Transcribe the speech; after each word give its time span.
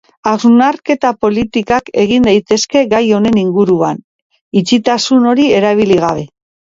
Hausnarketa 0.29 1.09
politak 1.25 1.91
egin 2.03 2.25
daitezke 2.27 2.81
gai 2.93 3.01
honen 3.17 3.37
inguruan 3.41 3.99
itxitasun 4.63 5.29
hori 5.33 5.47
erabili 5.59 5.99
gabe. 6.05 6.25